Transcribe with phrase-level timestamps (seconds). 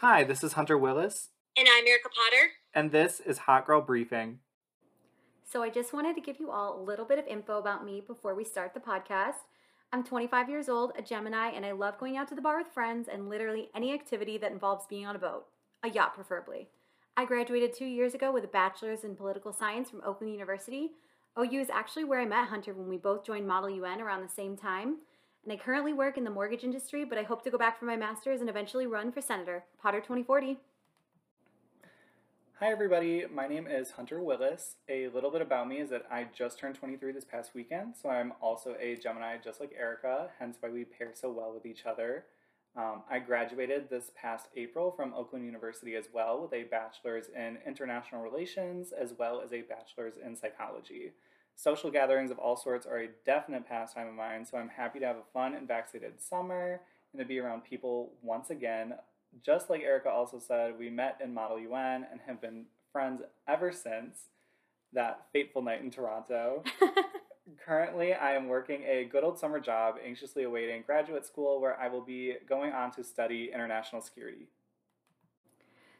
[0.00, 2.52] Hi, this is Hunter Willis, And I'm Erica Potter.
[2.72, 4.38] and this is Hot Girl Briefing.
[5.44, 8.00] So, I just wanted to give you all a little bit of info about me
[8.06, 9.46] before we start the podcast.
[9.92, 12.68] I'm 25 years old, a Gemini, and I love going out to the bar with
[12.68, 15.46] friends and literally any activity that involves being on a boat,
[15.82, 16.68] a yacht preferably.
[17.16, 20.90] I graduated two years ago with a bachelor's in political science from Oakland University.
[21.36, 24.28] OU is actually where I met Hunter when we both joined Model UN around the
[24.28, 24.98] same time.
[25.44, 27.86] And I currently work in the mortgage industry, but I hope to go back for
[27.86, 29.64] my master's and eventually run for senator.
[29.80, 30.58] Potter 2040.
[32.60, 33.24] Hi, everybody.
[33.32, 34.74] My name is Hunter Willis.
[34.88, 38.08] A little bit about me is that I just turned 23 this past weekend, so
[38.08, 41.86] I'm also a Gemini just like Erica, hence why we pair so well with each
[41.86, 42.24] other.
[42.76, 47.58] Um, I graduated this past April from Oakland University as well with a bachelor's in
[47.64, 51.12] international relations as well as a bachelor's in psychology.
[51.58, 55.06] Social gatherings of all sorts are a definite pastime of mine, so I'm happy to
[55.06, 58.94] have a fun and vaccinated summer and to be around people once again.
[59.44, 63.72] Just like Erica also said, we met in Model UN and have been friends ever
[63.72, 64.26] since
[64.92, 66.62] that fateful night in Toronto.
[67.66, 71.88] Currently, I am working a good old summer job, anxiously awaiting graduate school where I
[71.88, 74.46] will be going on to study international security.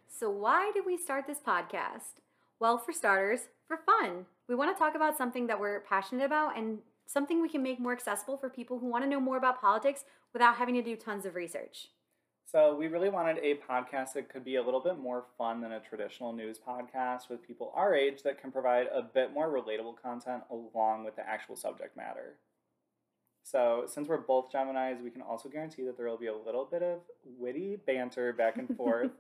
[0.06, 2.20] So, why did we start this podcast?
[2.60, 4.26] Well, for starters, for fun.
[4.48, 7.78] We want to talk about something that we're passionate about and something we can make
[7.78, 10.96] more accessible for people who want to know more about politics without having to do
[10.96, 11.88] tons of research.
[12.44, 15.72] So, we really wanted a podcast that could be a little bit more fun than
[15.72, 20.00] a traditional news podcast with people our age that can provide a bit more relatable
[20.02, 22.38] content along with the actual subject matter.
[23.42, 26.64] So, since we're both Geminis, we can also guarantee that there will be a little
[26.64, 27.00] bit of
[27.38, 29.10] witty banter back and forth.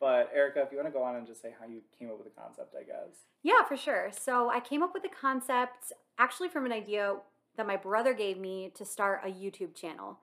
[0.00, 2.18] But, Erica, if you want to go on and just say how you came up
[2.18, 3.24] with the concept, I guess.
[3.42, 4.10] Yeah, for sure.
[4.18, 7.16] So, I came up with the concept actually from an idea
[7.56, 10.18] that my brother gave me to start a YouTube channel.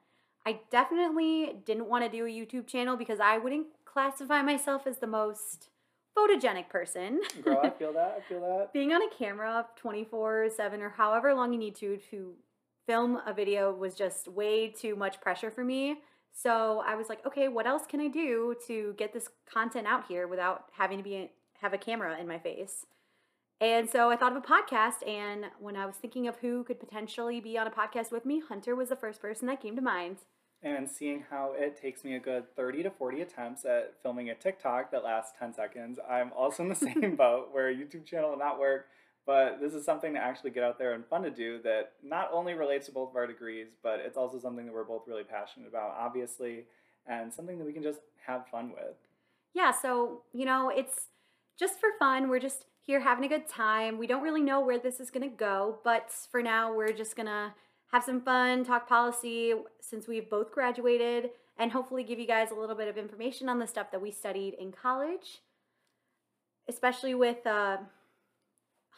[0.46, 4.98] I definitely didn't want to do a YouTube channel because I wouldn't classify myself as
[4.98, 5.70] the most
[6.18, 7.22] photogenic person.
[7.44, 8.18] Girl, I feel that.
[8.18, 8.72] I feel that.
[8.74, 12.34] Being on a camera 24 7 or however long you need to to
[12.88, 15.98] film a video was just way too much pressure for me.
[16.38, 20.08] So I was like, okay, what else can I do to get this content out
[20.08, 21.32] here without having to be
[21.62, 22.86] have a camera in my face?
[23.62, 26.78] And so I thought of a podcast, and when I was thinking of who could
[26.78, 29.82] potentially be on a podcast with me, Hunter was the first person that came to
[29.82, 30.18] mind.
[30.62, 34.36] And seeing how it takes me a good 30 to 40 attempts at filming a
[34.36, 38.32] TikTok that lasts 10 seconds, I'm also in the same boat where a YouTube channel
[38.32, 38.88] will not work.
[39.26, 42.30] But this is something to actually get out there and fun to do that not
[42.32, 45.24] only relates to both of our degrees, but it's also something that we're both really
[45.24, 46.66] passionate about, obviously,
[47.08, 48.96] and something that we can just have fun with.
[49.54, 51.08] Yeah, so, you know, it's
[51.58, 52.30] just for fun.
[52.30, 53.98] We're just here having a good time.
[53.98, 57.16] We don't really know where this is going to go, but for now, we're just
[57.16, 57.54] going to
[57.92, 62.56] have some fun, talk policy since we've both graduated, and hopefully give you guys a
[62.56, 65.42] little bit of information on the stuff that we studied in college,
[66.68, 67.78] especially with uh,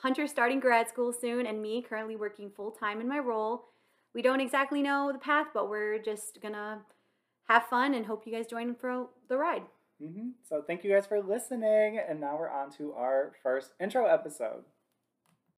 [0.02, 3.66] Hunter starting grad school soon and me currently working full time in my role.
[4.14, 6.82] We don't exactly know the path, but we're just gonna
[7.48, 9.64] have fun and hope you guys join for the ride.
[10.02, 10.30] Mm-hmm.
[10.44, 12.00] So, thank you guys for listening.
[12.08, 14.64] And now we're on to our first intro episode.